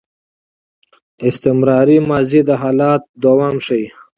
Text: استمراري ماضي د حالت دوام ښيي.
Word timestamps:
استمراري 1.27 1.97
ماضي 2.09 2.41
د 2.47 2.49
حالت 2.61 3.01
دوام 3.23 3.55
ښيي. 3.65 3.85